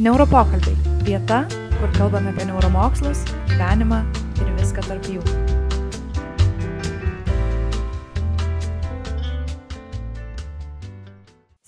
[0.00, 0.76] Neuropokalbiai-
[1.08, 1.38] vieta,
[1.76, 3.18] kur kalbame apie neuromokslus,
[3.50, 3.98] gyvenimą
[4.40, 5.20] ir viską tarp jų.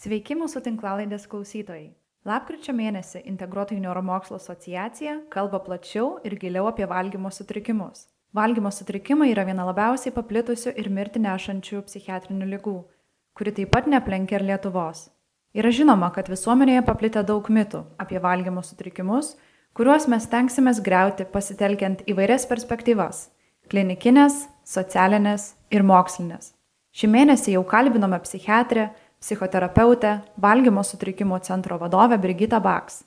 [0.00, 1.92] Sveiki mūsų tinklalaidės klausytojai.
[2.24, 8.06] Lapkričio mėnesį Integruotojų neuromokslo asociacija kalba plačiau ir giliau apie valgymo sutrikimus.
[8.32, 12.78] Valgymo sutrikimai yra viena labiausiai paplitusių ir mirti nešančių psichiatrinių lygų,
[13.36, 15.10] kuri taip pat neplenkia ir Lietuvos.
[15.52, 19.34] Yra žinoma, kad visuomenėje paplitę daug mitų apie valgymo sutrikimus,
[19.76, 23.28] kuriuos mes tenksimės greuti pasitelkiant įvairias perspektyvas-
[23.70, 26.54] klinikinės, socialinės ir mokslinės.
[26.96, 28.90] Šį mėnesį jau kalbinome psichiatrę,
[29.20, 33.04] psichoterapeutę, valgymo sutrikimų centro vadovę Brigitą Baks,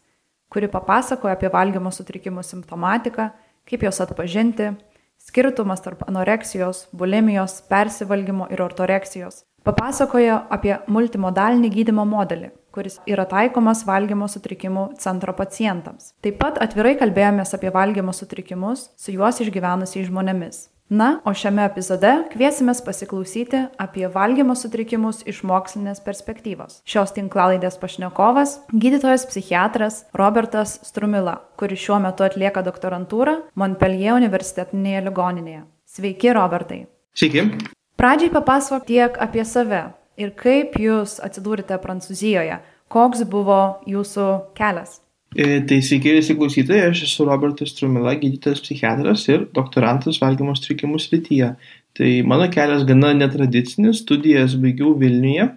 [0.49, 3.31] kuri papasakojo apie valgymo sutrikimų simptomatiką,
[3.65, 4.75] kaip juos atpažinti,
[5.17, 13.81] skirtumas tarp anoreksijos, bulimijos, persivalgymo ir ortoreksijos, Papasakojo apie multimodalinį gydymo modelį, kuris yra taikomas
[13.87, 16.11] valgymo sutrikimų centro pacientams.
[16.21, 20.59] Taip pat atvirai kalbėjomės apie valgymo sutrikimus su juos išgyvenusiais žmonėmis.
[20.85, 26.83] Na, o šiame epizode kviesimės pasiklausyti apie valgymo sutrikimus iš mokslinės perspektyvos.
[26.85, 35.63] Šios tinklalaidės pašnekovas- gydytojas psichiatras Robertas Strumila, kuris šiuo metu atlieka doktorantūrą Montpellier universitetinėje ligoninėje.
[35.89, 36.85] Sveiki, Robertai.
[37.15, 37.73] Sveiki.
[37.95, 39.85] Pradžiai papasakok tiek apie save
[40.19, 42.59] ir kaip jūs atsidūrėte Prancūzijoje,
[42.91, 44.99] koks buvo jūsų kelias.
[45.35, 50.99] E, tai sveiki visi klausytojai, aš esu Robertas Trumila, gydytojas psichiatras ir doktorantas valgymo sutrikimų
[51.03, 51.49] srityje.
[51.95, 55.49] Tai mano kelias gana netradicinis, studijas baigiau Vilniuje,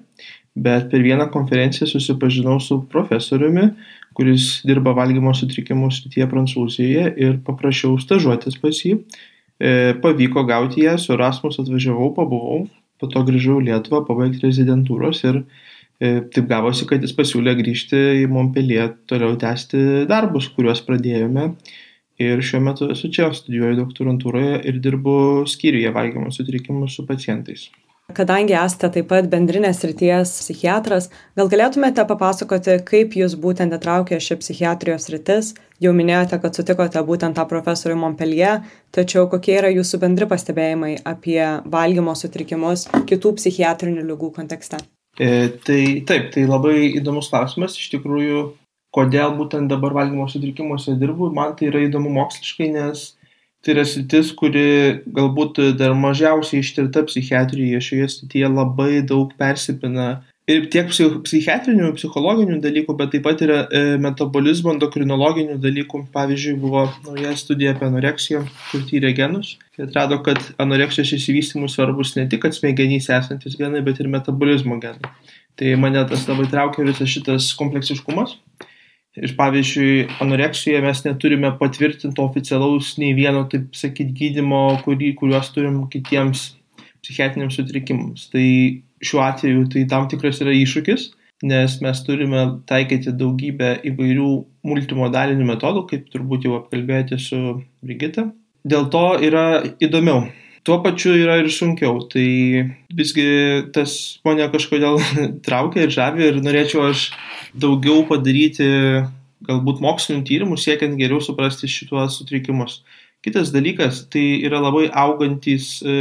[0.59, 3.69] bet per vieną konferenciją susipažinau su profesoriumi,
[4.19, 8.97] kuris dirba valgymo sutrikimų srityje Prancūzijoje ir paprašiau stažuotis pas jį.
[9.59, 12.67] E, pavyko gauti ją, su Erasmus atvažiavau, pabuvau,
[12.99, 18.05] po to grįžau į Lietuvą, pabaigti rezidentūros ir e, taip gavosi, kad jis pasiūlė grįžti
[18.23, 21.51] į Montpellier, toliau tęsti darbus, kuriuos pradėjome.
[22.23, 25.19] Ir šiuo metu esu čia, studijuoju doktorantūroje ir dirbu
[25.51, 27.69] skyriuje valgymo sutrikimus su pacientais.
[28.17, 34.39] Kadangi esate taip pat bendrinės ryties psichiatras, gal galėtumėte papasakoti, kaip jūs būtent įtraukė ši
[34.41, 35.51] psichiatrijos rytis?
[35.85, 38.63] Jau minėjote, kad sutikote būtent tą profesorių Montpellier,
[38.97, 44.81] tačiau kokie yra jūsų bendri pastebėjimai apie valgymo sutrikimus kitų psichiatrinių lygų kontekste?
[45.21, 47.77] E, tai taip, tai labai įdomus klausimas.
[47.77, 48.47] Iš tikrųjų,
[48.97, 53.11] kodėl būtent dabar valgymo sutrikimuose dirbu, man tai yra įdomu moksliškai, nes
[53.65, 54.65] tai yra sritis, kuri
[55.15, 57.85] galbūt dar mažiausiai ištirta psichiatrijoje.
[57.89, 60.09] Šioje srityje labai daug persipina
[60.49, 66.05] ir tiek psichiatrinių, psichologinių dalykų, bet taip pat ir e, metabolizmo, endokrinologinių dalykų.
[66.15, 69.57] Pavyzdžiui, buvo nauja studija apie anoreksiją, kur tyrė genus.
[69.77, 75.13] Ir atrado, kad anoreksijos įsivystymui svarbus ne tik smegenyse esantis genai, bet ir metabolizmo genai.
[75.59, 78.39] Tai mane tas labai traukia visas šitas kompleksiškumas.
[79.19, 79.93] Ir pavyzdžiui,
[80.23, 86.45] anoreksijoje mes neturime patvirtinto oficialaus nei vieno, taip sakyti, gydimo, kurį, kuriuos turim kitiems
[87.03, 88.29] psichiatriniams sutrikimams.
[88.33, 88.45] Tai
[89.05, 91.09] šiuo atveju tai tam tikras yra iššūkis,
[91.49, 94.33] nes mes turime taikyti daugybę įvairių
[94.69, 97.41] multimodalinių metodų, kaip turbūt jau apkalbėjote su
[97.83, 98.29] Brigita.
[98.69, 100.27] Dėl to yra įdomiau.
[100.67, 102.03] Tuo pačiu yra ir sunkiau.
[102.13, 102.27] Tai
[102.99, 103.29] visgi
[103.73, 103.95] tas
[104.27, 104.99] mane kažkodėl
[105.47, 107.09] traukia ir žavi ir norėčiau aš
[107.55, 108.69] daugiau padaryti
[109.47, 112.81] galbūt mokslinių tyrimų siekiant geriau suprasti šituos sutrikimus.
[113.19, 115.95] Kitas dalykas, tai yra labai augantis e,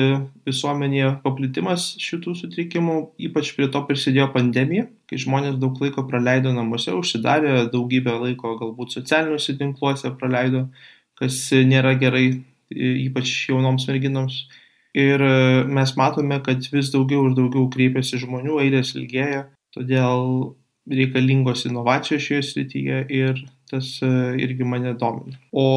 [0.46, 2.97] visuomenėje paplitimas šitų sutrikimų,
[3.30, 9.00] ypač prie to prisidėjo pandemija, kai žmonės daug laiko praleido namuose, užsidarė, daugybę laiko galbūt
[9.00, 10.68] socialiniuose tinkluose praleido,
[11.18, 12.28] kas nėra gerai,
[12.69, 14.44] e, ypač jaunoms merginoms.
[14.94, 15.34] Ir e,
[15.74, 20.53] mes matome, kad vis daugiau ir daugiau kreipiasi žmonių, eilės ilgėja, todėl
[20.92, 24.09] reikalingos inovacijos šioje srityje ir tas e,
[24.44, 25.38] irgi mane domina.
[25.52, 25.68] O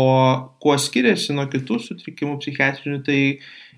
[0.63, 3.21] kuo skiriasi nuo kitų sutrikimų psichiatrinių, tai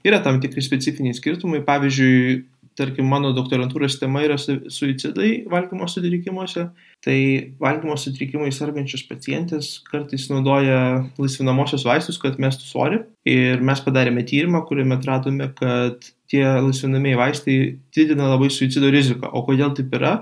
[0.04, 1.62] yra tam tikri specifiniai skirtumai.
[1.64, 2.42] Pavyzdžiui,
[2.78, 6.68] tarkim, mano doktorantūros tema yra suicidai valgymo sutrikimuose.
[7.02, 7.18] Tai
[7.62, 10.78] valgymo sutrikimai sergančios pacientės kartais naudoja
[11.18, 13.02] laisvinamosios vaistus, kad mestų svorį.
[13.32, 17.58] Ir mes padarėme tyrimą, kuriame atradome, kad tie laisvinamieji vaistai
[17.96, 19.32] didina labai suicido riziką.
[19.32, 20.20] O kodėl taip yra?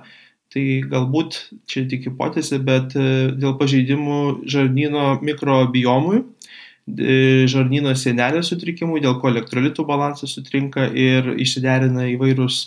[0.50, 1.36] Tai galbūt
[1.70, 4.18] čia tik hipotezė, bet e, dėl pažeidimų
[4.50, 6.24] žarnyno mikrobiomui,
[6.90, 12.64] e, žarnyno sienelės sutrikimų, dėl ko elektrolitų balansas sutrinka ir išsiderina įvairūs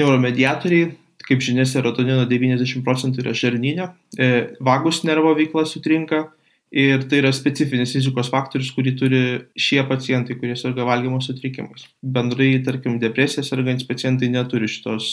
[0.00, 0.94] neuromediatoriai,
[1.28, 3.90] kaip žinia, serotonino 90 procentų yra žarnyne,
[4.64, 6.24] vagus nervo veikla sutrinka
[6.72, 9.22] Ir tai yra specifinis rizikos faktorius, kurį turi
[9.60, 11.84] šie pacientai, kurie serga valgymo sutrikimais.
[12.00, 15.10] Bendrai, tarkim, depresija sergantys pacientai neturi šitos,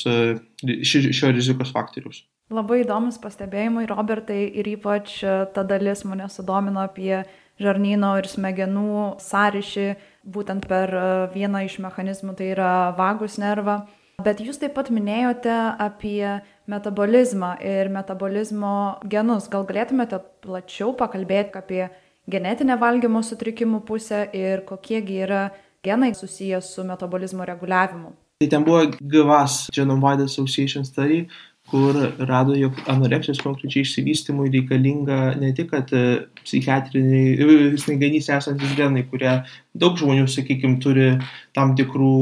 [0.64, 2.24] šio rizikos faktorius.
[2.56, 5.20] Labai įdomus pastebėjimai, Robertai, ir ypač
[5.54, 7.26] ta dalis mane sudomino apie
[7.60, 9.88] žarnyno ir smegenų sąryšį,
[10.32, 10.96] būtent per
[11.36, 13.82] vieną iš mechanizmų, tai yra vagus nervą.
[14.20, 19.48] Bet jūs taip pat minėjote apie metabolizmą ir metabolizmo genus.
[19.52, 21.86] Gal galėtumėte plačiau pakalbėti apie
[22.30, 25.44] genetinę valgymo sutrikimų pusę ir kokiegi yra
[25.86, 28.12] genai susijęs su metabolizmo reguliavimu?
[28.40, 31.26] Tai ten buvo GVAS, Genome Wide Association Study,
[31.72, 36.06] kur rado, jog anoreksijos konkrečiai išsivystymui reikalinga ne tik, kad e,
[36.44, 39.34] psichiatriniai, e, smegenys esantis genai, kurie
[39.76, 41.12] daug žmonių, sakykime, turi
[41.56, 42.16] tam tikrų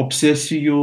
[0.00, 0.80] obsesijų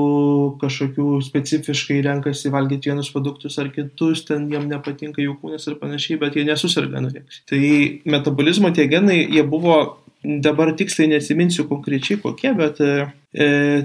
[0.61, 6.17] kažkokių specifiškai renkasi valgyti vienus produktus ar kitus, ten jiem nepatinka jų kūnas ir panašiai,
[6.21, 7.45] bet jie nesusirga anoreksija.
[7.51, 7.61] Tai
[8.09, 9.77] metabolizmo tie genai, jie buvo,
[10.23, 12.97] dabar tiksliai nesiminsiu konkrečiai kokie, bet e,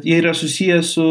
[0.00, 1.06] jie yra susiję su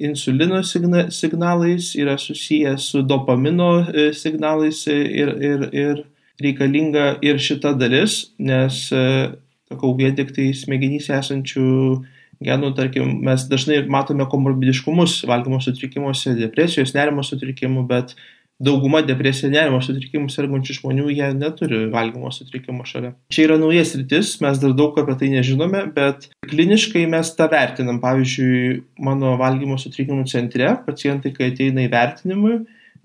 [0.00, 6.04] insulino signa, signalais, yra susiję su dopamino e, signalais ir, ir, ir
[6.42, 9.32] reikalinga ir šita dalis, nes, e,
[9.70, 11.68] sakau, vien tik tai smegenyse esančių
[12.44, 18.14] genų, tarkim, mes dažnai matome komorbidiškumus valgymo sutrikimuose, depresijos, nerimo sutrikimų, bet
[18.62, 23.12] dauguma depresija nerimo sutrikimų sergančių žmonių, jie neturi valgymo sutrikimo šalia.
[23.34, 28.00] Čia yra naujas rytis, mes dar daug apie tai nežinome, bet kliniškai mes tą vertinam.
[28.02, 32.56] Pavyzdžiui, mano valgymo sutrikimų centre pacientai, kai ateina į vertinimui,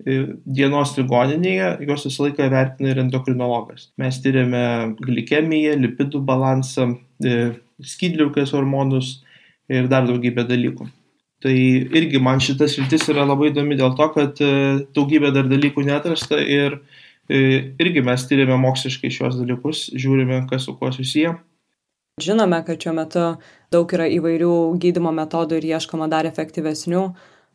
[0.02, 0.20] e,
[0.58, 3.92] dienos ligoninėje, juos visą laiką vertina ir endokrinologas.
[4.02, 4.64] Mes tyriame
[4.98, 7.52] glikemiją, lipidų balansą, e,
[7.94, 9.20] skydliaukės hormonus,
[9.72, 10.86] ir dar daugybė dalykų.
[11.44, 11.54] Tai
[11.98, 14.52] irgi man šitas rytis yra labai įdomi dėl to, kad e,
[14.96, 16.78] daugybė dar dalykų netrasta ir
[17.28, 17.40] e,
[17.82, 21.34] irgi mes tyrėme moksliškai šios dalykus, žiūrime, kas su kuo susiję.
[22.22, 23.22] Žinome, kad šiuo metu
[23.74, 27.08] daug yra įvairių gydimo metodų ir ieškoma dar efektyvesnių.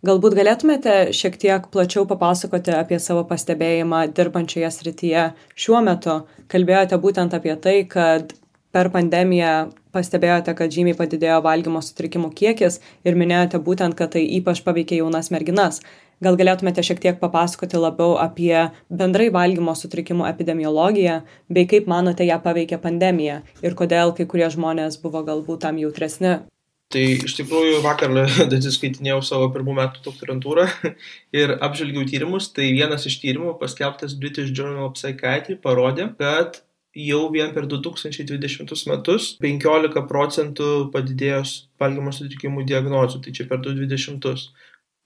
[0.06, 5.24] Galbūt galėtumėte šiek tiek plačiau papasakoti apie savo pastebėjimą dirbančioje srityje
[5.60, 6.22] šiuo metu.
[6.52, 8.36] Kalbėjote būtent apie tai, kad
[8.76, 9.54] per pandemiją
[9.96, 15.32] pastebėjote, kad žymiai padidėjo valgymo sutrikimų kiekis ir minėjote būtent, kad tai ypač paveikė jaunas
[15.34, 15.82] merginas.
[16.20, 22.42] Gal galėtumėte šiek tiek papasakoti labiau apie bendrai valgymo sutrikimų epidemiologiją, bei kaip manote ją
[22.44, 26.42] paveikė pandemija ir kodėl kai kurie žmonės buvo galbūt tam jautresni?
[26.90, 28.12] Tai iš tikrųjų vakar
[28.58, 30.68] atsiskaitinėjau savo pirmų metų doktorantūrą
[31.40, 32.50] ir apžvelgiau tyrimus.
[32.52, 36.64] Tai vienas iš tyrimų paskelbtas British Journal of Psychiatry parodė, kad
[37.08, 41.44] jau vien per 2020 metus 15 procentų padidėjo
[41.82, 44.50] valgymo sutrikimų diagnozių, tai čia per 2020.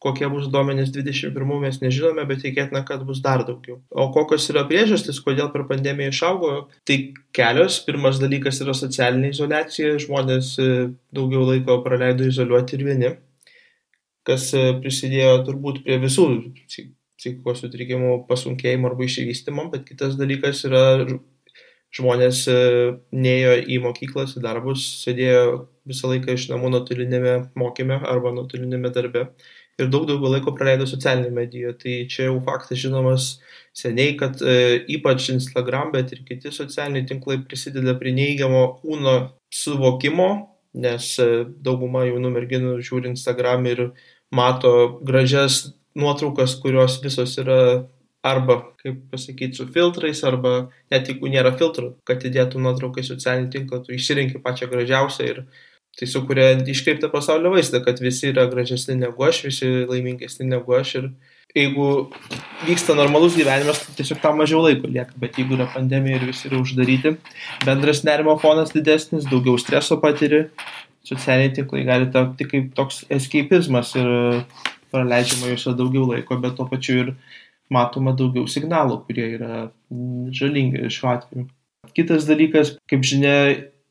[0.03, 3.77] Kokie bus duomenys 21 mes nežinome, bet tikėtina, kad bus dar daugiau.
[3.87, 6.49] O kokios yra priežastys, kodėl per pandemiją išaugo,
[6.83, 6.97] tai
[7.31, 7.77] kelios.
[7.87, 10.67] Pirmas dalykas yra socialinė izolacija, žmonės e,
[11.15, 13.13] daugiau laiko praleido izoliuoti ir vieni,
[14.27, 16.27] kas e, prisidėjo turbūt prie visų
[16.67, 20.83] psichikos sutrikimų pasunkėjimo arba išsivystimo, bet kitas dalykas yra
[21.93, 22.55] žmonės e,
[23.13, 25.43] neėjo į mokyklas, į darbus, sėdėjo
[25.89, 29.27] visą laiką iš namų nuotolinėme mokyme arba nuotolinėme darbe
[29.81, 31.75] ir daug daugiau laiko praleido socialinėje medijoje.
[31.81, 33.27] Tai čia jau faktas žinomas
[33.77, 39.15] seniai, kad e, ypač Instagram, bet ir kiti socialiniai tinklai prisideda prie neįgiamo kūno
[39.53, 40.29] suvokimo,
[40.85, 41.29] nes e,
[41.65, 43.87] dauguma jaunų merginų žiūri Instagram ir
[44.33, 44.73] mato
[45.05, 47.59] gražias nuotraukas, kurios visos yra
[48.23, 50.53] arba, kaip pasakyti, su filtrais, arba
[50.91, 55.43] net jeigu nėra filtrų, kad įdėtų nuotrauką į socialinį tinklą, tu išsirinkai pačią gražiausią ir
[55.99, 60.95] tai sukuria iškreiptą pasaulio vaizdą, kad visi yra gražesni negu aš, visi laimingesni negu aš
[61.01, 61.09] ir
[61.53, 61.89] jeigu
[62.65, 66.47] vyksta normalus gyvenimas, tai tiesiog tam mažiau laiko lieka, bet jeigu yra pandemija ir visi
[66.49, 67.13] yra uždaryti,
[67.67, 70.47] bendras nerimo fonas didesnis, daugiau streso patiri,
[71.05, 74.09] socialiniai tinklai gali tapti kaip toks escapizmas ir
[74.93, 77.13] praleidžiama juose daugiau laiko, bet tuo pačiu ir
[77.73, 79.67] matoma daugiau signalų, kurie yra
[80.33, 81.45] žalingi šiuo atveju.
[81.97, 83.35] Kitas dalykas, kaip žinia,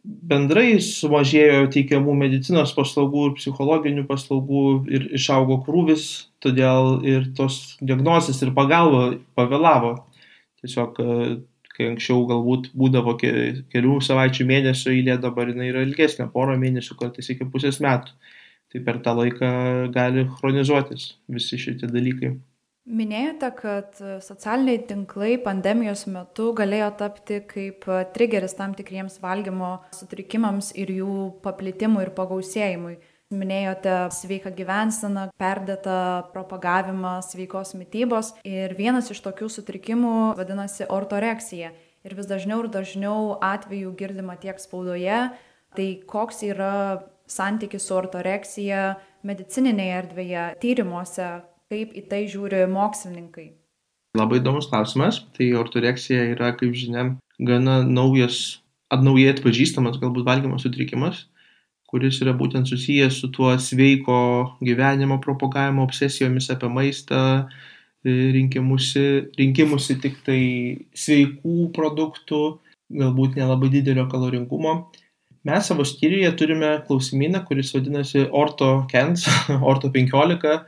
[0.02, 6.08] bendrai sumažėjo teikiamų medicinos paslaugų ir psichologinių paslaugų ir išaugo krūvis,
[6.42, 9.94] todėl ir tos diagnozės ir pagalba pavėlavo.
[10.62, 10.98] Tiesiog,
[11.72, 17.30] kai anksčiau galbūt būdavo kelių savaičių mėnesio eilė, dabar jinai yra ilgesnė, porą mėnesių, kartais
[17.34, 18.14] iki pusės metų.
[18.72, 19.48] Tai per tą laiką
[19.92, 22.32] gali chronizuotis visi šitie dalykai.
[22.82, 30.90] Minėjote, kad socialiniai tinklai pandemijos metu galėjo tapti kaip trigeris tam tikriems valgymo sutrikimams ir
[30.90, 32.96] jų paplitimui ir pagausėjimui.
[33.32, 36.00] Minėjote sveiką gyvenseną, perdėtą
[36.34, 41.70] propagavimą sveikos mytybos ir vienas iš tokių sutrikimų vadinasi ortoreksija.
[42.02, 45.30] ir vis dažniau ir dažniau atvejų girdima tiek spaudoje,
[45.76, 51.28] tai koks yra santykis su ortoreksija medicininėje erdvėje, tyrimuose,
[51.72, 53.48] kaip į tai žiūri mokslininkai.
[54.18, 55.22] Labai įdomus klausimas.
[55.36, 57.06] Tai ortoreksija yra, kaip žinia,
[57.40, 58.60] gana naujas,
[58.92, 61.26] atnaujai atpažįstamas galbūt valgymo sutrikimas,
[61.88, 64.18] kuris yra būtent susijęs su tuo sveiko
[64.64, 67.22] gyvenimo propagavimo obsesijomis apie maistą,
[68.04, 69.06] rinkimusi,
[69.38, 70.42] rinkimusi tik tai
[70.92, 72.42] sveikų produktų,
[72.92, 74.74] galbūt nelabai didelio kaloringumo.
[75.48, 79.24] Mes savo skyriuje turime klausimyną, kuris vadinasi Orto Kens,
[79.72, 80.60] Orto 15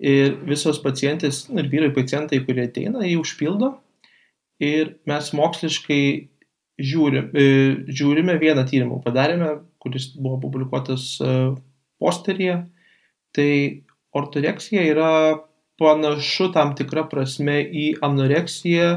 [0.00, 3.74] ir visos pacientės ir vyrai pacientai, kurie ateina, jį užpildo.
[4.60, 6.02] Ir mes moksliškai
[6.80, 7.46] žiūri, e,
[7.92, 11.34] žiūrime vieną tyrimą, padarėme, kuris buvo publikuotas e,
[12.00, 12.62] posteryje.
[13.36, 13.50] Tai
[14.16, 15.12] ortoreksija yra
[15.80, 18.90] panašu tam tikra prasme į anoreksiją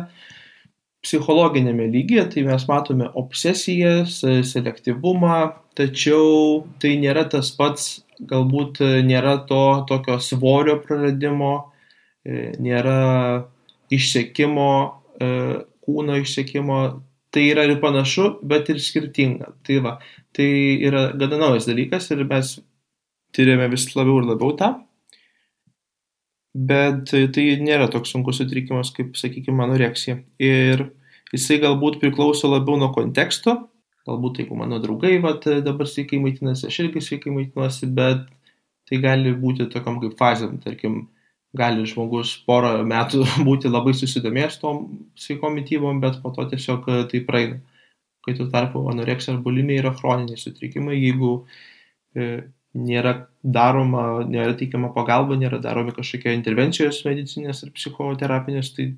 [1.03, 5.39] psichologinėme lygyje, tai mes matome obsesijas, selektyvumą,
[5.75, 11.53] tačiau tai nėra tas pats, galbūt nėra to tokio svorio praradimo,
[12.25, 12.99] e, nėra
[13.93, 14.69] išsiekimo,
[15.19, 15.31] e,
[15.83, 16.79] kūno išsiekimo,
[17.33, 19.53] tai yra ir panašu, bet ir skirtinga.
[19.65, 19.97] Tai, va,
[20.35, 20.49] tai
[20.85, 22.57] yra gana naujas dalykas ir mes
[23.33, 24.73] tyrėme vis labiau ir labiau tą
[26.53, 30.19] bet tai nėra toks sunkus sutrikimas kaip, sakykime, anoreksija.
[30.41, 30.85] Ir
[31.33, 33.57] jisai galbūt priklauso labiau nuo konteksto,
[34.07, 38.25] galbūt jeigu mano draugai vat, dabar sveikai maitinasi, aš irgi sveikai maitinuosi, bet
[38.89, 41.05] tai gali būti tokiam kaip fazėm, tarkim,
[41.57, 44.83] gali žmogus porą metų būti labai susidomėjęs tom
[45.19, 47.61] sveikom mytybom, bet po to tiesiog tai praeina.
[48.23, 51.31] Kai tuo tarpu anoreksija ar bulimija yra chroniniai sutrikimai, jeigu
[52.15, 52.27] e,
[52.73, 58.93] nėra daroma, nėra teikiama pagalba, nėra daromi kažkokie intervencijos medicinės ir psichoterapinės, tai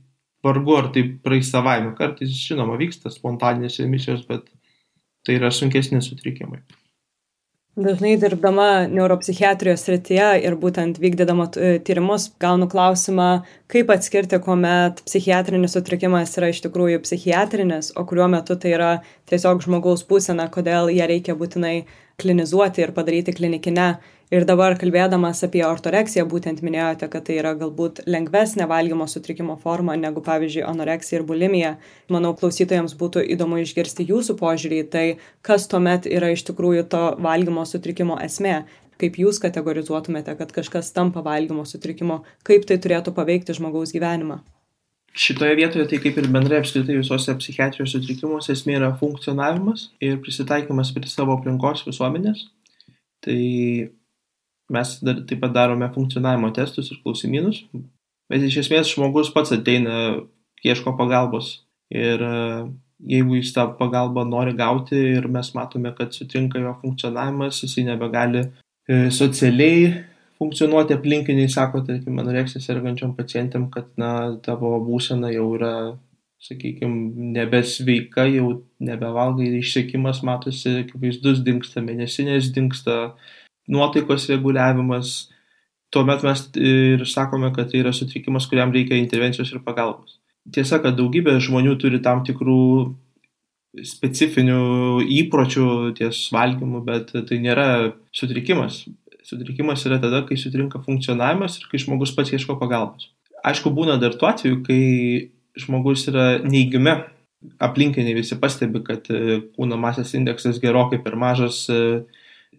[0.45, 1.95] vargu ar tai praeis savaime.
[1.97, 4.45] Kartais, žinoma, vyksta spontaninės emisijos, bet
[5.25, 6.61] tai yra sunkesni sutrikimai.
[7.75, 15.75] Dažnai dirbdama neuropsichiatrijos srityje ir būtent vykdydama e, tyrimus gaunu klausimą, kaip atskirti, kuomet psichiatrinis
[15.75, 18.91] sutrikimas yra iš tikrųjų psichiatrinis, o kuriuo metu tai yra
[19.27, 21.81] tiesiog žmogaus būsena, kodėl ją reikia būtinai
[22.23, 23.89] klinizuoti ir padaryti klinikine.
[24.35, 29.95] Ir dabar kalbėdamas apie ortoreksiją, būtent minėjote, kad tai yra galbūt lengvesnė valgymo sutrikimo forma
[29.95, 31.69] negu, pavyzdžiui, anoreksija ir bulimija.
[32.11, 35.05] Manau, klausytojams būtų įdomu išgirsti jūsų požiūrį į tai,
[35.45, 38.65] kas tuomet yra iš tikrųjų to valgymo sutrikimo esmė.
[38.99, 44.41] Kaip jūs kategorizuotumėte, kad kažkas tampa valgymo sutrikimo, kaip tai turėtų paveikti žmogaus gyvenimą?
[45.15, 50.91] Šitoje vietoje, tai kaip ir bendrai apskritai visose psichiatrijos sutrikimuose, esmė yra funkcionavimas ir prisitaikymas
[50.95, 52.49] prie savo aplinkos visuomenės.
[53.23, 53.43] Tai
[54.73, 57.63] mes dar taip pat darome funkcionavimo testus ir klausimynus,
[58.31, 60.17] bet iš esmės žmogus pats ateina,
[60.65, 61.59] ieško pagalbos.
[61.93, 62.37] Ir e,
[63.13, 68.41] jeigu jis tą pagalbą nori gauti ir mes matome, kad sutrinka jo funkcionavimas, jisai nebegali
[68.41, 69.93] e, socialiai
[70.39, 74.09] funkcionuoti aplinkiniai sako, tarkim, anoreksija sergančiam pacientėm, kad, na,
[74.43, 75.73] tavo būsena jau yra,
[76.43, 78.49] sakykime, nebesveika, jau
[78.83, 83.15] nebevalgai, išsiekimas matosi, akivaizdus dinksta, mėnesinės dinksta,
[83.71, 85.15] nuotaikos reguliavimas.
[85.93, 90.17] Tuomet mes ir sakome, kad tai yra sutrikimas, kuriam reikia intervencijos ir pagalbos.
[90.53, 92.61] Tiesa, kad daugybė žmonių turi tam tikrų
[93.85, 95.67] specifinių įpročių
[95.97, 97.67] ties valgymu, bet tai nėra
[98.15, 98.83] sutrikimas.
[99.25, 103.09] Sutrikimas yra tada, kai sutrinka funkcionavimas ir kai žmogus pats ieško pagalbos.
[103.45, 104.81] Aišku, būna dar tuo atveju, kai
[105.59, 106.95] žmogus yra neįgime,
[107.61, 112.03] aplinkiniai visi pastebi, kad e, kūno masės indeksas gerokai per mažas, e,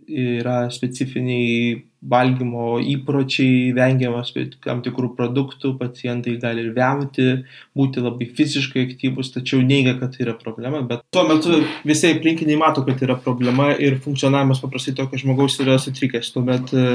[0.09, 4.31] yra specifiniai valgymo įpročiai, vengiamas
[4.63, 7.27] tam tikrų produktų, pacientai gali ir vemti,
[7.77, 12.61] būti labai fiziškai aktyvus, tačiau neigia, kad tai yra problema, bet tuo metu visi aplinkiniai
[12.61, 16.87] mato, kad yra problema ir funkcionavimas paprastai tokio žmogaus yra sutrikęs, tuomet e,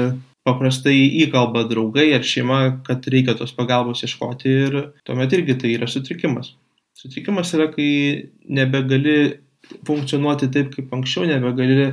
[0.48, 5.90] paprastai įkalba draugai ar šeima, kad reikia tos pagalbos ieškoti ir tuomet irgi tai yra
[5.90, 6.54] sutrikimas.
[6.96, 7.90] Sutrikimas yra, kai
[8.48, 9.18] nebegali
[9.86, 11.92] funkcionuoti taip, kaip anksčiau, nebegali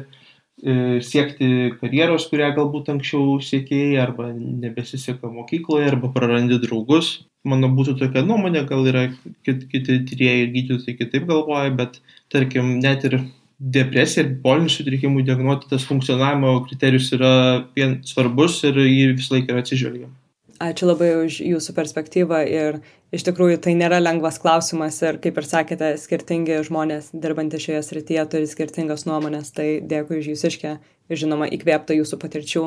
[1.05, 7.19] siekti karjeros, kurią galbūt anksčiau siekėjai, arba nebesiseka mokykloje, arba prarandi draugus.
[7.47, 9.05] Mano būtų tokia nuomonė, gal yra
[9.47, 12.01] kit, kiti tyrėjai ir gydytojai kitaip galvoja, bet
[12.33, 13.21] tarkim, net ir
[13.59, 17.33] depresija ir polinių sutrikimų diagnuoti tas funkcionavimo kriterijus yra
[17.75, 20.15] vien svarbus ir jį visą laiką yra atsižvelgiama.
[20.59, 22.81] Ačiū labai už jūsų perspektyvą ir
[23.15, 28.25] iš tikrųjų tai nėra lengvas klausimas ir kaip ir sakėte, skirtingi žmonės dirbantys šioje srityje
[28.33, 32.65] turi skirtingas nuomonės, tai dėkui už jūsiškę ir žinoma įkvėptą jūsų patirčių.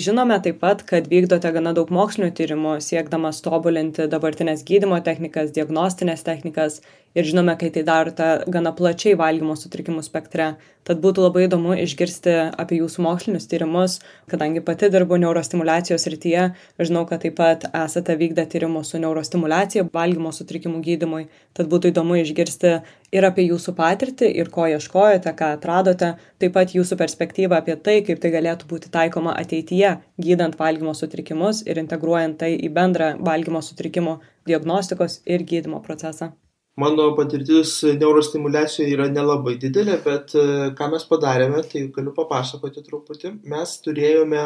[0.00, 6.24] Žinome taip pat, kad vykdote gana daug mokslinių tyrimų, siekdamas tobulinti dabartinės gydymo technikas, diagnostinės
[6.28, 6.78] technikas
[7.14, 10.54] ir žinome, kai tai darote gana plačiai valgymo sutrikimų spektre.
[10.82, 14.00] Tad būtų labai įdomu išgirsti apie jūsų mokslinius tyrimus,
[14.30, 16.48] kadangi pati dirbu neurostimulacijos rytyje,
[16.82, 21.28] žinau, kad taip pat esate vykdę tyrimus su neurostimulacija valgymo sutrikimų gydymui.
[21.54, 22.74] Tad būtų įdomu išgirsti
[23.14, 28.00] ir apie jūsų patirtį, ir ko ieškojote, ką atradote, taip pat jūsų perspektyvą apie tai,
[28.02, 33.62] kaip tai galėtų būti taikoma ateityje gydant valgymo sutrikimus ir integruojant tai į bendrą valgymo
[33.62, 34.18] sutrikimų
[34.50, 36.32] diagnostikos ir gydymo procesą?
[36.80, 40.44] Mano patirtis neurostimulacijoje yra nelabai didelė, bet e,
[40.78, 43.34] ką mes padarėme, tai galiu papasakoti truputį.
[43.52, 44.44] Mes turėjome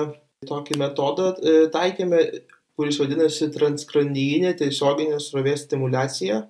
[0.48, 2.24] tokį metodą, e, taikėme,
[2.76, 6.42] kuris vadinasi transkranijinė tiesioginė srovės stimulacija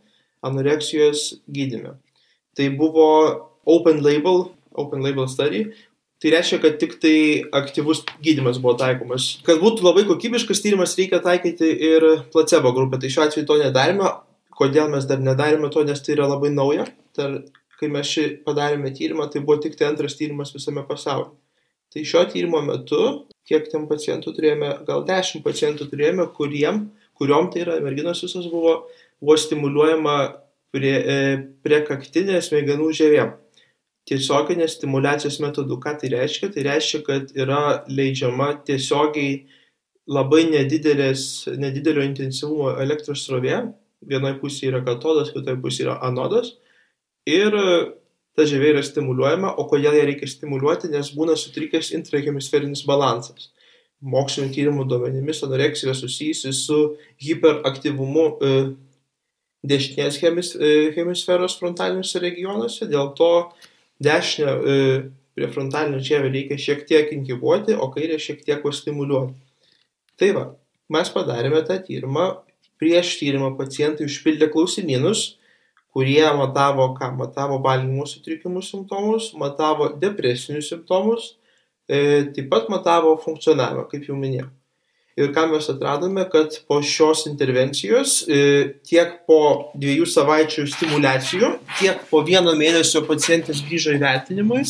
[0.47, 1.99] anoreksijos gydime.
[2.57, 3.11] Tai buvo
[3.69, 4.47] open label,
[4.81, 5.67] open label study,
[6.17, 7.17] Tai reiškia, kad tik tai
[7.59, 9.35] aktyvus gydimas buvo taikomas.
[9.45, 12.97] Kad būtų labai kokybiškas tyrimas, reikia taikyti ir placebo grupę.
[13.03, 14.15] Tai šiuo atveju to nedarėme.
[14.57, 16.87] Kodėl mes dar nedarėme to, nes tai yra labai nauja.
[17.17, 17.41] Tar,
[17.81, 21.35] kai mes šį padarėme tyrimą, tai buvo tik tai antras tyrimas visame pasaulyje.
[21.93, 23.03] Tai šio tyrimo metu,
[23.47, 26.87] kiek ten pacientų turėjome, gal 10 pacientų turėjome, kuriem,
[27.17, 28.75] kuriuom tai yra, merginos visos buvo,
[29.23, 30.17] buvo stimuliuojama
[30.75, 31.19] prie, e,
[31.65, 33.37] prie kaktinės smegenų žievėm
[34.07, 35.79] tiesioginės stimulacijos metodu.
[35.83, 36.51] Ką tai reiškia?
[36.55, 39.41] Tai reiškia, kad yra leidžiama tiesiogiai
[40.07, 43.65] labai nedidelio intensyvumo elektros srovė.
[44.07, 46.55] Vienoje pusėje yra katodas, kitoje pusėje yra anodas.
[47.27, 47.55] Ir
[48.37, 53.51] ta žievė yra stimuliuojama, o kodėl ją reikia stimuliuoti, nes būna sutrikęs intrahemisferinis balansas.
[54.05, 56.81] Mokslinio tyrimų duomenimis anoreksija susijusi su
[57.25, 58.51] hiperaktyvumu e,
[59.67, 63.31] dešinės hemis, e, hemisferos frontaliniuose regionuose, dėl to
[64.05, 64.77] dešinę e,
[65.37, 69.33] prefrontalinę žievę reikia šiek tiek inhibuoti, o kairę šiek tiek pastimuliuoti.
[70.21, 70.45] Tai va,
[70.93, 72.29] mes padarėme tą tyrimą,
[72.81, 75.25] prieš tyrimą pacientai užpildė klausimynus,
[75.97, 81.33] kurie matavo, ką matavo valgymo sutrikimų simptomus, matavo depresinius simptomus,
[81.89, 84.51] e, taip pat matavo funkcionavimą, kaip jau minėjau.
[85.17, 88.41] Ir ką mes atradome, kad po šios intervencijos e,
[88.85, 94.61] tiek po dviejų savaičių stimulacijų, tiek po vieno mėnesio pacientas grįžo įvertinimui,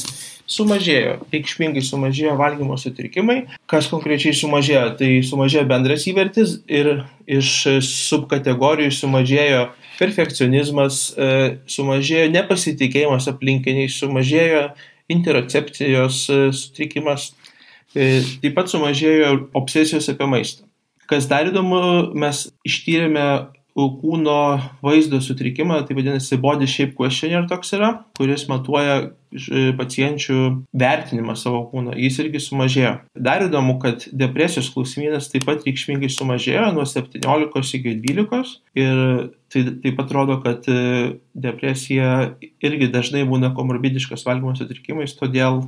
[0.47, 3.41] sumažėjo, reikšmingai sumažėjo valgymo sutrikimai.
[3.67, 4.85] Kas konkrečiai sumažėjo?
[5.01, 6.93] Tai sumažėjo bendras įvertis ir
[7.27, 7.51] iš
[7.89, 9.65] subkategorijų sumažėjo
[9.99, 14.69] perfekcionizmas, e, sumažėjo nepasitikėjimas aplinkiniais, sumažėjo
[15.11, 17.33] interocepcijos e, sutrikimas,
[17.97, 20.67] taip pat sumažėjo obsesijos apie maistą.
[21.07, 21.81] Kas dar įdomu,
[22.19, 23.27] mes ištyrėme
[23.77, 24.41] kūno
[24.81, 30.39] vaizdo sutrikimą, tai vadinasi body shape questionnaire toks yra, kuris matuoja e, pacienčių
[30.73, 32.95] vertinimą savo kūno, jis irgi sumažėjo.
[33.29, 39.03] Dar įdomu, kad depresijos klausimynas taip pat reikšmingai sumažėjo nuo 17 iki 12 ir
[39.53, 42.15] tai taip pat rodo, kad e, depresija
[42.65, 45.67] irgi dažnai būna komorbidiškas valgymo sutrikimais, todėl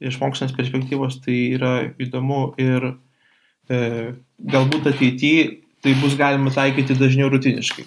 [0.00, 2.90] iš mokslinės perspektyvos tai yra įdomu ir
[3.70, 3.78] e,
[4.38, 5.46] galbūt ateityje
[5.84, 7.86] tai bus galima taikyti dažniau rutiniškai.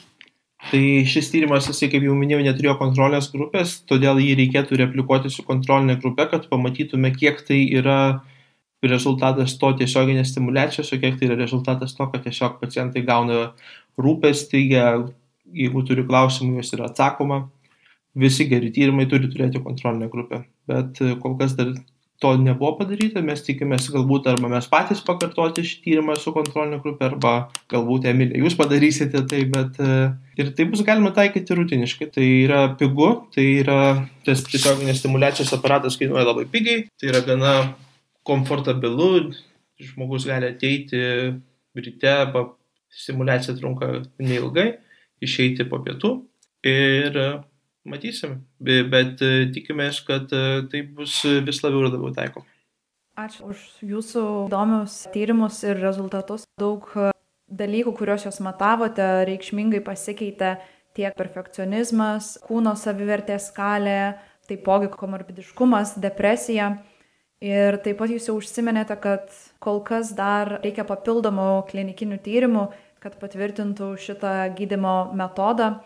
[0.69, 5.45] Tai šis tyrimas, jisai, kaip jau minėjau, neturėjo kontrolės grupės, todėl jį reikėtų replikuoti su
[5.47, 7.99] kontrolinė grupė, kad pamatytume, kiek tai yra
[8.83, 13.53] rezultatas to tiesioginės stimulacijos, o kiek tai yra rezultatas to, kad tiesiog pacientai gauna
[13.99, 17.45] rūpestį, jeigu turi klausimų, juos yra atsakoma.
[18.19, 21.71] Visi geri tyrimai turi turėti kontrolinę grupę, bet kol kas dar
[22.19, 27.07] to nebuvo padaryta, mes tikimės galbūt arba mes patys pakartoti šį tyrimą su kontrolinė grupė,
[27.07, 27.33] arba
[27.71, 30.09] galbūt Emilė, jūs padarysite tai, bet e,
[30.41, 32.09] ir tai bus galima taikyti rutiniškai.
[32.15, 33.79] Tai yra pigu, tai yra
[34.27, 37.53] tas tiesioginės stimulacijos aparatas kainuoja labai pigiai, tai yra gana
[38.27, 39.29] komfortabilu,
[39.79, 40.99] žmogus gali ateiti
[41.79, 42.15] ryte,
[42.99, 44.73] stimulacija trunka neilgai,
[45.23, 46.17] išeiti po pietų
[46.67, 47.15] ir
[47.91, 52.47] matysim, bet e, tikimės, kad e, tai bus vis labiau ir labiau taikoma.
[53.19, 56.45] Ačiū už jūsų įdomius tyrimus ir rezultatus.
[56.61, 57.09] Daug e,
[57.51, 60.53] dalykų, kuriuos jūs matavote, reikšmingai pasikeitė
[60.95, 64.15] tiek perfekcionizmas, kūno savivertės skalė,
[64.49, 66.77] taipogi komorbidiškumas, depresija.
[67.43, 69.31] Ir taip pat jūs jau užsiminėte, kad
[69.63, 72.65] kol kas dar reikia papildomų klinikinių tyrimų,
[72.99, 75.77] kad patvirtintų šitą gydimo metodą.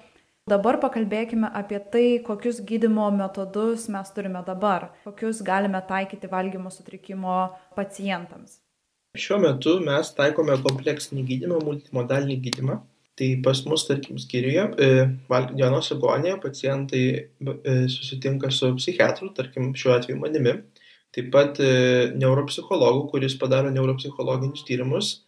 [0.51, 7.35] Dabar pakalbėkime apie tai, kokius gydimo metodus mes turime dabar, kokius galime taikyti valgymo sutrikimo
[7.77, 8.57] pacientams.
[9.15, 12.75] Šiuo metu mes taikome kompleksinį gydimą, multimodalinį gydimą.
[13.15, 14.91] Tai pas mus, tarkim, skyriuje, e,
[15.53, 20.57] dienos agonėje pacientai e, susitinka su psichiatru, tarkim, šiuo atveju manimi.
[21.13, 21.73] taip pat e,
[22.17, 25.19] neuropsichologų, kuris padaro neuropsichologinius tyrimus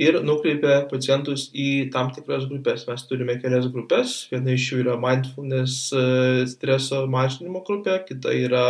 [0.00, 2.86] ir nukreipia pacientus į tam tikras grupės.
[2.88, 4.14] Mes turime kelias grupės.
[4.32, 6.04] Viena iš jų yra mindfulness e,
[6.50, 8.64] streso mažinimo grupė, kita yra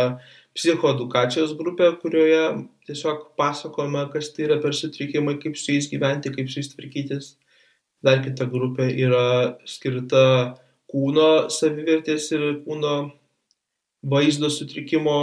[0.53, 2.43] psichoedukacijos grupė, kurioje
[2.87, 7.31] tiesiog pasakome, kas tai yra per sutrikimai, kaip su jais gyventi, kaip su jais tvarkytis.
[8.03, 10.25] Dar kita grupė yra skirta
[10.91, 12.97] kūno savivertės ir kūno
[14.03, 15.15] vaizdo sutrikimo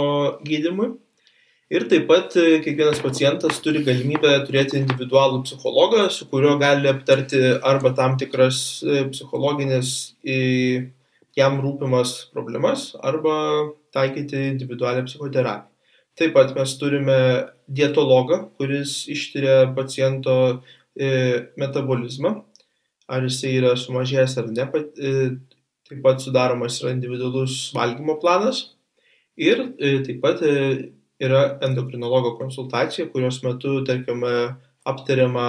[0.43, 0.95] gydimui.
[1.71, 7.39] Ir taip pat e, kiekvienas pacientas turi galimybę turėti individualų psichologą, su kuriuo gali aptarti
[7.69, 9.93] arba tam tikras e, psichologinės
[11.39, 13.37] jam rūpimas problemas, arba
[13.95, 15.69] taikyti individualią psichoterapiją.
[16.19, 17.17] Taip pat mes turime
[17.71, 21.07] dietologą, kuris ištiria paciento e,
[21.55, 22.35] metabolizmą,
[23.07, 24.71] ar jisai yra sumažėjęs ar ne.
[25.87, 28.65] Taip pat sudaromas yra individualus valgymo planas
[29.39, 30.43] ir taip pat
[31.21, 34.25] yra endokrinologo konsultacija, kurios metu, tarkim,
[34.87, 35.47] aptariama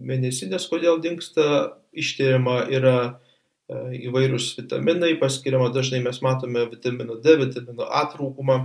[0.00, 7.86] mėnesinės, kodėl dinksta, ištyriama yra e, įvairūs vitaminai, paskiriama dažnai mes matome vitamino D, vitamino
[7.86, 8.62] A trūkumą,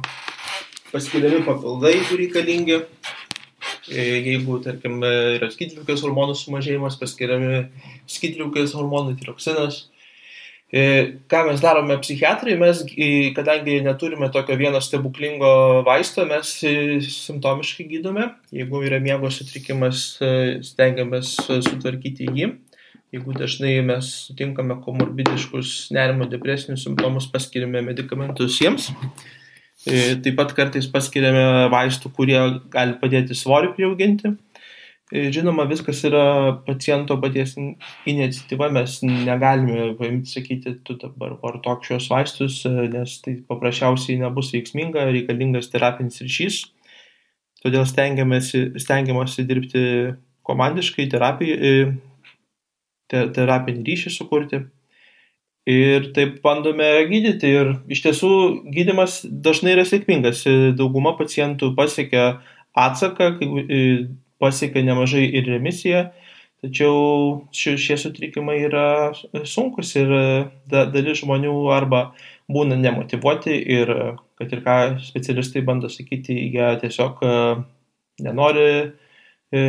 [0.92, 2.80] paskiriami papildai, jeigu reikalingi.
[3.86, 7.68] E, jeigu, tarkim, yra skydliukės hormonų sumažėjimas, paskiriami
[8.10, 9.86] skydliukės hormonų tiroksinas.
[10.76, 10.82] E,
[11.32, 12.82] ką mes darome psichiatrai, mes,
[13.38, 15.52] kadangi neturime tokio vieno stebuklingo
[15.88, 16.52] vaisto, mes
[17.16, 18.26] simptomiškai gydome.
[18.52, 20.34] Jeigu yra miego sutrikimas, e,
[20.68, 22.50] stengiamės sutvarkyti jį.
[23.16, 28.90] Jeigu dažnai mes sutinkame komorbidiškus nerimo depresinius simptomus, paskiriame medikamentus jiems.
[29.88, 32.42] E, taip pat kartais paskiriame vaistų, kurie
[32.74, 34.36] gali padėti svorį priauginti.
[35.12, 37.54] E, žinoma, viskas yra paciento paties
[38.10, 44.50] iniciatyva, mes negalime paimti, sakyti, tu dabar vartok šios vaistus, e, nes tai paprasčiausiai nebus
[44.56, 46.58] veiksminga, reikalingas terapinis ryšys.
[47.62, 49.86] Todėl stengiamasi dirbti
[50.46, 52.26] komandiškai, terapijai, e,
[53.06, 54.63] te, terapinį ryšį sukurti.
[55.70, 57.50] Ir taip bandome gydyti.
[57.50, 58.34] Ir iš tiesų
[58.74, 60.44] gydimas dažnai yra sėkmingas.
[60.78, 62.28] Dauguma pacientų pasiekia
[62.78, 63.32] atsaką,
[64.41, 66.06] pasiekia nemažai ir remisiją,
[66.63, 68.88] tačiau šie sutrikimai yra
[69.45, 70.12] sunkus ir
[70.71, 72.10] da, dalis žmonių arba
[72.52, 73.91] būna nemotivuoti ir,
[74.39, 77.34] kad ir ką specialistai bando sakyti, jie tiesiog e,
[78.26, 78.67] nenori
[79.52, 79.63] e,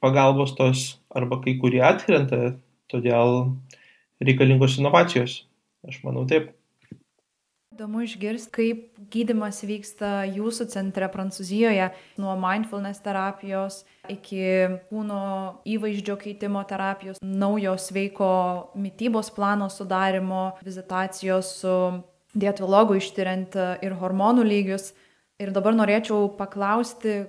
[0.00, 2.54] pagalbos tos arba kai kurie atkrenta,
[2.90, 3.52] todėl
[4.24, 5.42] reikalingos inovacijos.
[5.88, 6.52] Aš manau taip.
[7.80, 11.86] Įdomu išgirsti, kaip gydimas vyksta jūsų centre Prancūzijoje,
[12.20, 13.78] nuo mindfulness terapijos
[14.12, 14.42] iki
[14.90, 15.22] kūno
[15.64, 18.28] įvaizdžio keitimo terapijos, naujo sveiko
[18.76, 21.74] mytybos plano sudarimo, vizitacijos su
[22.36, 24.90] dietologu ištyriant ir hormonų lygius.
[25.40, 27.22] Ir dabar norėčiau paklausti,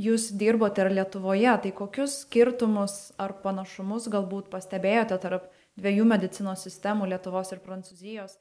[0.00, 7.12] jūs dirbote ir Lietuvoje, tai kokius skirtumus ar panašumus galbūt pastebėjote tarp dviejų medicinos sistemų
[7.12, 8.40] Lietuvos ir Prancūzijos?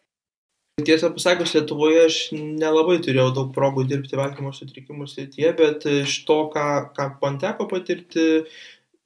[0.85, 6.41] Tiesą pasakius, Lietuvoje aš nelabai turėjau daug progų dirbti valgymo sutrikimų srityje, bet iš to,
[6.53, 6.65] ką,
[6.95, 8.43] ką man teko patirti,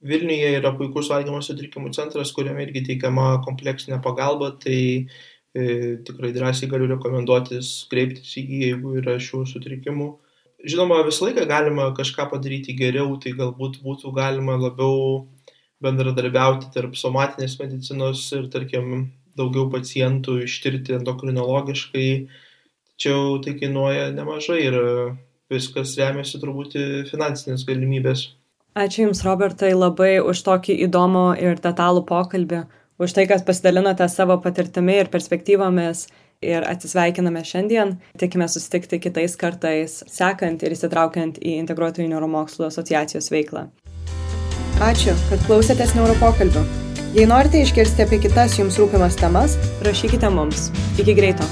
[0.04, 4.80] Vilniuje yra puikus valgymo sutrikimų centras, kuriame irgi teikiama kompleksinė pagalba, tai
[5.56, 5.64] e,
[6.04, 10.10] tikrai drąsiai galiu rekomenduotis kreiptis į jį, jeigu yra šių sutrikimų.
[10.68, 15.24] Žinoma, visą laiką galima kažką padaryti geriau, tai galbūt būtų galima labiau
[15.84, 19.06] bendradarbiauti tarp somatinės medicinos ir, tarkim,
[19.40, 22.08] daugiau pacientų ištirti endokrinologiškai,
[22.94, 24.80] tačiau tai kainuoja nemažai ir
[25.54, 26.78] viskas remiasi turbūt
[27.10, 28.32] finansinės galimybės.
[28.74, 32.64] Ačiū Jums, Robertai, labai už tokį įdomų ir detalų pokalbį,
[32.98, 36.08] už tai, kad pasidalinote savo patirtimi ir perspektyvomis
[36.44, 37.96] ir atsisveikiname šiandien.
[38.20, 43.68] Tikime susitikti kitais kartais, sekant ir įsitraukiant į Integruotųjų neuromokslų asociacijos veiklą.
[44.82, 46.64] Ačiū, kad klausėtės neuropokalbių.
[47.14, 50.72] Jei norite išgirsti apie kitas jums rūpimas temas, rašykite mums.
[50.98, 51.46] Iki greito.